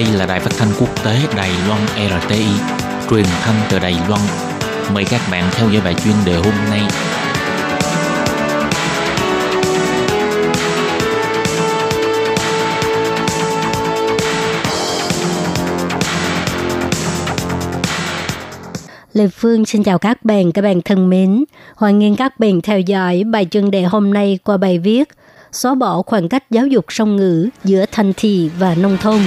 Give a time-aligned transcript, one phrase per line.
[0.00, 2.46] Đây là đài phát thanh quốc tế Đài Loan RTI,
[3.10, 4.20] truyền thanh từ Đài Loan.
[4.94, 6.80] Mời các bạn theo dõi bài chuyên đề hôm nay.
[19.12, 21.44] Lê Phương xin chào các bạn, các bạn thân mến.
[21.76, 25.08] Hoan nghênh các bạn theo dõi bài chuyên đề hôm nay qua bài viết
[25.52, 29.20] xóa bỏ khoảng cách giáo dục song ngữ giữa thành thị và nông thôn.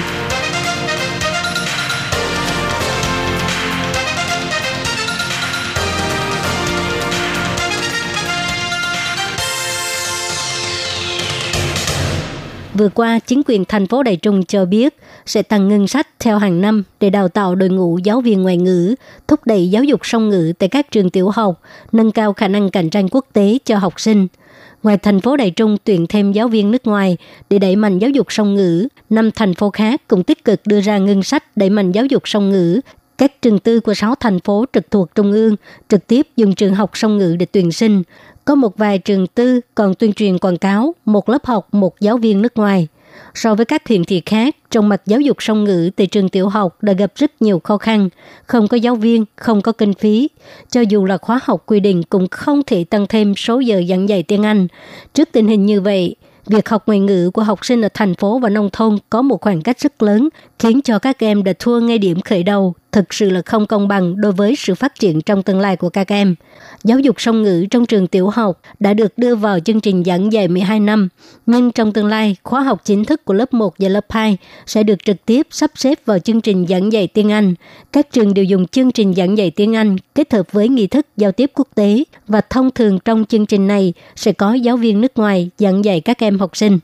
[12.73, 16.38] Vừa qua, chính quyền thành phố Đài Trung cho biết sẽ tăng ngân sách theo
[16.38, 18.95] hàng năm để đào tạo đội ngũ giáo viên ngoại ngữ,
[19.27, 22.70] thúc đẩy giáo dục song ngữ tại các trường tiểu học, nâng cao khả năng
[22.70, 24.28] cạnh tranh quốc tế cho học sinh–
[24.84, 27.17] Ngoài thành phố Đài Trung tuyển thêm giáo viên nước ngoài
[27.50, 30.81] để đẩy mạnh giáo dục song ngữ, năm thành phố khác cũng tích cực đưa
[30.81, 32.81] ra ngân sách đẩy mạnh giáo dục song ngữ.
[33.17, 35.56] Các trường tư của sáu thành phố trực thuộc Trung ương
[35.89, 38.03] trực tiếp dùng trường học song ngữ để tuyển sinh.
[38.45, 42.17] Có một vài trường tư còn tuyên truyền quảng cáo một lớp học một giáo
[42.17, 42.88] viên nước ngoài–
[43.33, 46.50] So với các huyện thị khác, trong mặt giáo dục song ngữ từ trường tiểu
[46.50, 48.09] học đã gặp rất nhiều khó khăn,
[48.45, 50.30] không có giáo viên, không có kinh phí.
[50.70, 54.09] Cho dù là khóa học quy định cũng không thể tăng thêm số giờ giảng
[54.09, 54.67] dạy tiếng Anh.
[55.14, 58.39] Trước tình hình như vậy, việc học ngoại ngữ của học sinh ở thành phố
[58.39, 61.80] và nông thôn có một khoảng cách rất lớn, khiến cho các em đã thua
[61.80, 65.22] ngay điểm khởi đầu, thực sự là không công bằng đối với sự phát triển
[65.22, 66.36] trong tương lai của các em.
[66.83, 70.33] Giáo dục song ngữ trong trường tiểu học đã được đưa vào chương trình giảng
[70.33, 71.09] dạy 12 năm,
[71.45, 74.83] nhưng trong tương lai, khóa học chính thức của lớp 1 và lớp 2 sẽ
[74.83, 77.53] được trực tiếp sắp xếp vào chương trình giảng dạy tiếng Anh.
[77.91, 81.08] Các trường đều dùng chương trình giảng dạy tiếng Anh kết hợp với nghi thức
[81.17, 85.02] giao tiếp quốc tế và thông thường trong chương trình này sẽ có giáo viên
[85.02, 86.80] nước ngoài giảng dạy các em học sinh.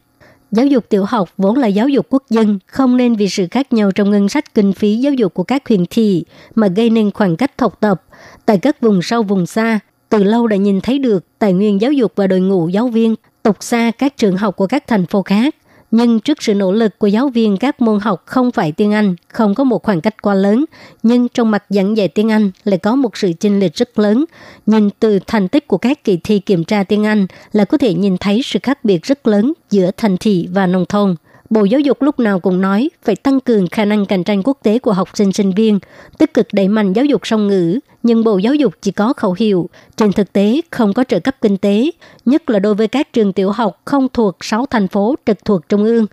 [0.52, 3.74] Giáo dục tiểu học vốn là giáo dục quốc dân, không nên vì sự khác
[3.74, 7.12] nhau trong ngân sách kinh phí giáo dục của các huyện thị mà gây nên
[7.12, 8.04] khoảng cách học tập.
[8.46, 9.80] Tại các vùng sâu vùng xa,
[10.10, 13.16] từ lâu đã nhìn thấy được tài nguyên giáo dục và đội ngũ giáo viên
[13.44, 15.56] tục xa các trường học của các thành phố khác.
[15.92, 19.16] Nhưng trước sự nỗ lực của giáo viên các môn học không phải tiếng Anh,
[19.28, 20.66] không có một khoảng cách quá lớn,
[21.04, 24.26] nhưng trong mặt giảng dạy tiếng Anh lại có một sự chênh lệch rất lớn.
[24.66, 27.94] Nhìn từ thành tích của các kỳ thi kiểm tra tiếng Anh là có thể
[27.94, 31.16] nhìn thấy sự khác biệt rất lớn giữa thành thị và nông thôn.
[31.50, 34.58] Bộ Giáo dục lúc nào cũng nói phải tăng cường khả năng cạnh tranh quốc
[34.64, 35.80] tế của học sinh sinh viên,
[36.18, 39.36] tích cực đẩy mạnh giáo dục song ngữ, nhưng Bộ Giáo dục chỉ có khẩu
[39.40, 41.92] hiệu, trên thực tế không có trợ cấp kinh tế,
[42.26, 45.70] nhất là đối với các trường tiểu học không thuộc 6 thành phố trực thuộc
[45.70, 46.06] Trung ương.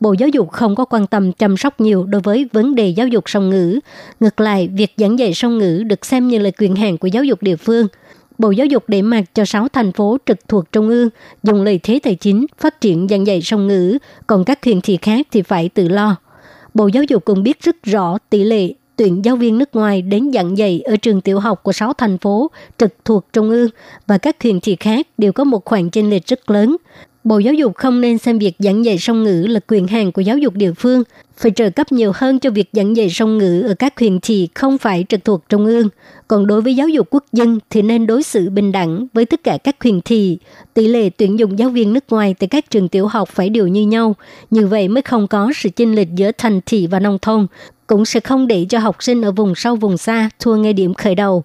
[0.00, 3.08] Bộ Giáo dục không có quan tâm chăm sóc nhiều đối với vấn đề giáo
[3.08, 3.80] dục song ngữ.
[4.20, 7.24] Ngược lại, việc giảng dạy song ngữ được xem như là quyền hạn của giáo
[7.24, 7.86] dục địa phương–
[8.38, 11.08] Bộ Giáo dục để mặt cho 6 thành phố trực thuộc Trung ương
[11.42, 14.98] dùng lợi thế tài chính phát triển giảng dạy song ngữ, còn các huyện thị
[15.02, 16.16] khác thì phải tự lo.
[16.74, 20.30] Bộ Giáo dục cũng biết rất rõ tỷ lệ tuyển giáo viên nước ngoài đến
[20.34, 23.70] giảng dạy ở trường tiểu học của 6 thành phố trực thuộc Trung ương
[24.06, 26.76] và các huyện thị khác đều có một khoảng chênh lệch rất lớn.
[27.24, 30.20] Bộ Giáo dục không nên xem việc giảng dạy song ngữ là quyền hàng của
[30.20, 31.02] giáo dục địa phương,
[31.36, 34.48] phải trợ cấp nhiều hơn cho việc giảng dạy song ngữ ở các huyện thị
[34.54, 35.88] không phải trực thuộc trung ương.
[36.28, 39.44] Còn đối với giáo dục quốc dân thì nên đối xử bình đẳng với tất
[39.44, 40.38] cả các huyện thị.
[40.74, 43.66] Tỷ lệ tuyển dụng giáo viên nước ngoài tại các trường tiểu học phải đều
[43.66, 44.16] như nhau.
[44.50, 47.46] Như vậy mới không có sự chênh lệch giữa thành thị và nông thôn,
[47.86, 50.94] cũng sẽ không để cho học sinh ở vùng sâu vùng xa thua ngay điểm
[50.94, 51.44] khởi đầu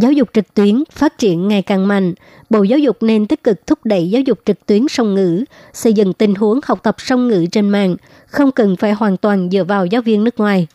[0.00, 2.14] giáo dục trực tuyến phát triển ngày càng mạnh,
[2.50, 5.92] Bộ Giáo dục nên tích cực thúc đẩy giáo dục trực tuyến song ngữ, xây
[5.92, 9.64] dựng tình huống học tập song ngữ trên mạng, không cần phải hoàn toàn dựa
[9.64, 10.66] vào giáo viên nước ngoài.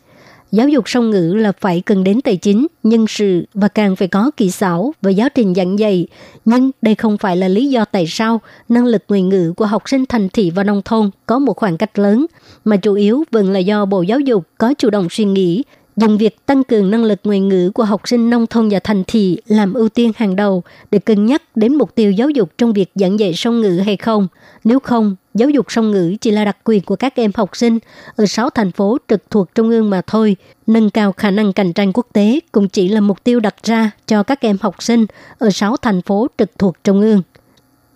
[0.52, 4.08] Giáo dục song ngữ là phải cần đến tài chính, nhân sự và càng phải
[4.08, 6.06] có kỹ xảo và giáo trình giảng dạy.
[6.44, 9.82] Nhưng đây không phải là lý do tại sao năng lực ngoại ngữ của học
[9.86, 12.26] sinh thành thị và nông thôn có một khoảng cách lớn,
[12.64, 15.62] mà chủ yếu vẫn là do Bộ Giáo dục có chủ động suy nghĩ,
[15.96, 19.04] dùng việc tăng cường năng lực ngoại ngữ của học sinh nông thôn và thành
[19.06, 22.72] thị làm ưu tiên hàng đầu để cân nhắc đến mục tiêu giáo dục trong
[22.72, 24.28] việc giảng dạy song ngữ hay không.
[24.64, 27.78] Nếu không, giáo dục song ngữ chỉ là đặc quyền của các em học sinh
[28.16, 30.36] ở 6 thành phố trực thuộc trung ương mà thôi.
[30.66, 33.90] Nâng cao khả năng cạnh tranh quốc tế cũng chỉ là mục tiêu đặt ra
[34.06, 35.06] cho các em học sinh
[35.38, 37.22] ở 6 thành phố trực thuộc trung ương.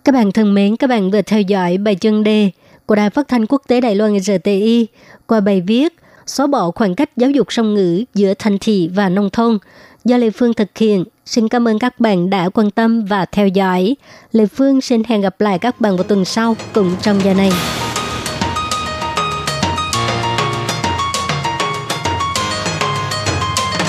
[0.03, 2.51] Các bạn thân mến, các bạn vừa theo dõi bài chân đề
[2.85, 4.87] của Đài Phát thanh Quốc tế Đài Loan RTI
[5.27, 5.98] qua bài viết
[6.29, 9.57] xóa bỏ khoảng cách giáo dục song ngữ giữa thành thị và nông thôn
[10.05, 11.05] do Lê Phương thực hiện.
[11.25, 13.95] Xin cảm ơn các bạn đã quan tâm và theo dõi.
[14.31, 17.51] Lê Phương xin hẹn gặp lại các bạn vào tuần sau cùng trong giờ này.